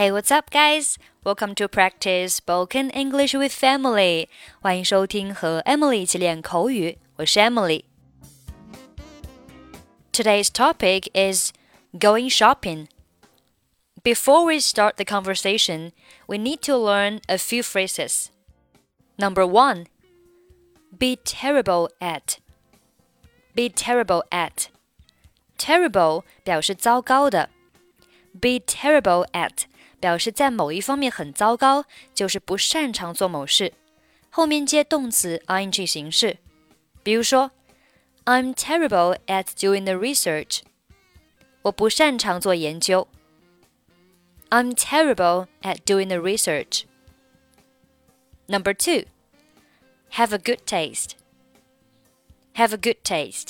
[0.00, 0.96] Hey, what's up, guys?
[1.24, 4.30] Welcome to practice spoken English with Emily.
[4.62, 7.84] 欢迎收听和 Emily 一起练口语，我是 Emily。
[10.10, 11.52] Today's topic is
[11.92, 12.86] going shopping.
[14.02, 15.92] Before we start the conversation,
[16.26, 18.28] we need to learn a few phrases.
[19.18, 19.84] Number one,
[20.98, 22.38] be terrible at.
[23.54, 24.68] Be terrible at.
[25.58, 27.50] Terrible 表示糟糕的。
[28.32, 29.64] Be terrible at
[29.99, 33.73] 表示在某一方面很糟糕，就是不擅长做某事，
[34.29, 36.37] 后面接动词 ing 形式。
[37.03, 37.51] 比如说，
[38.25, 40.61] I'm terrible at doing the research。
[41.63, 43.07] 我不擅长做研究。
[44.49, 46.83] I'm terrible at doing the research.
[48.47, 49.07] Number two,
[50.11, 51.11] have a good taste.
[52.55, 53.49] Have a good taste，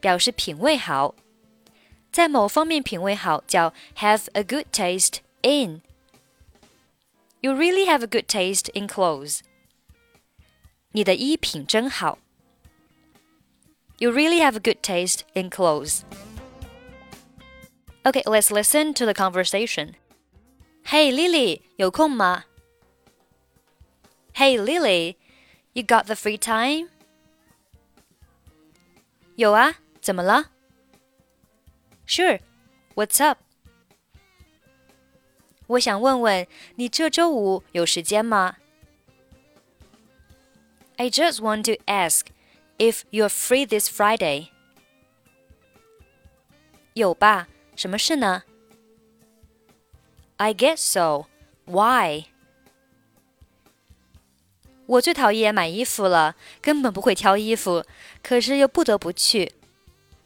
[0.00, 1.14] 表示品味好，
[2.12, 5.82] 在某方面品味好叫 have a good taste in.
[7.40, 9.40] You really have a good taste in clothes.
[10.92, 12.18] 你的衣品真好。
[13.98, 16.02] You really have a good taste in clothes.
[18.02, 19.94] Okay, let's listen to the conversation.
[20.86, 22.44] Hey Lily, 有空吗?
[24.34, 25.16] Hey Lily,
[25.74, 26.88] you got the free time?
[29.36, 30.50] 有啊，怎么了？
[32.06, 32.40] Sure,
[32.94, 33.38] what's up?
[35.68, 36.46] 我想问问
[36.76, 38.56] 你这周五有时间吗？
[40.96, 42.26] I just want to ask
[42.78, 44.48] if you're free this Friday.
[46.94, 47.48] 有吧？
[47.76, 48.42] 什么事呢？
[50.36, 51.26] I guess so.
[51.66, 52.24] Why?
[54.86, 57.84] 我最讨厌买衣服了，根本不会挑衣服，
[58.22, 59.52] 可是又不得不去。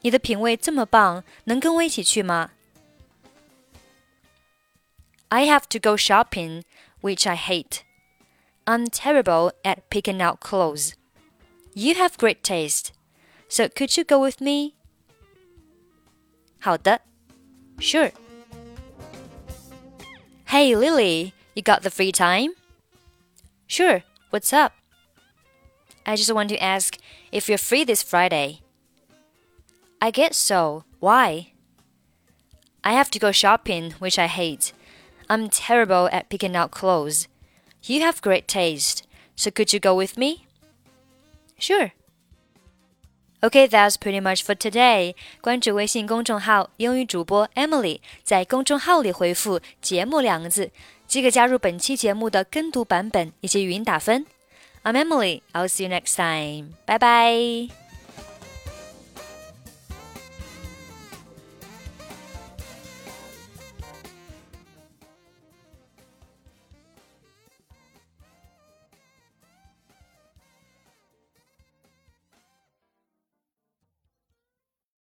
[0.00, 2.52] 你的品味这么棒，能跟我一起去吗
[5.31, 6.65] ？I have to go shopping,
[6.99, 7.83] which I hate.
[8.67, 10.95] I'm terrible at picking out clothes.
[11.73, 12.91] You have great taste,
[13.47, 14.75] so could you go with me?
[16.59, 17.01] 好的
[17.79, 18.11] ，Sure.
[20.47, 22.51] Hey Lily, you got the free time?
[23.67, 24.03] Sure.
[24.31, 24.73] What's up?
[26.05, 26.97] I just want to ask
[27.31, 28.61] if you're free this Friday.
[30.01, 30.83] I guess so.
[30.99, 31.53] Why?
[32.83, 34.73] I have to go shopping, which I hate.
[35.30, 37.26] I'm terrible at picking out clothes.
[37.84, 39.02] You have great taste,
[39.34, 40.46] so could you go with me?
[41.58, 41.92] Sure.
[43.42, 45.14] Okay, that's pretty much for today.
[45.40, 50.70] 关注微信公众号“英语主播 Emily”，在公众号里回复“节目”两个字，
[51.06, 54.26] 即可加入本期节目的跟读版本以及语音打分。
[54.82, 55.42] I'm Emily.
[55.52, 56.74] I'll see you next time.
[56.86, 57.79] Bye bye.